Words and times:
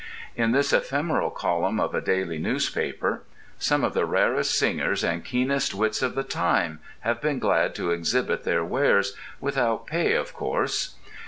In 0.35 0.51
this 0.51 0.73
ephemeral 0.73 1.29
column 1.29 1.79
of 1.79 1.93
a 1.93 2.01
daily 2.01 2.39
newspaper 2.39 3.21
some 3.59 3.83
of 3.83 3.93
the 3.93 4.03
rarest 4.07 4.57
singers 4.57 5.03
and 5.03 5.23
keenest 5.23 5.75
wits 5.75 6.01
of 6.01 6.15
the 6.15 6.23
time 6.23 6.79
have 7.01 7.21
been 7.21 7.37
glad 7.37 7.75
to 7.75 7.91
exhibit 7.91 8.43
their 8.43 8.65
wares, 8.65 9.15
without 9.39 9.85
pay 9.85 10.13
of 10.13 10.33
course. 10.33 10.95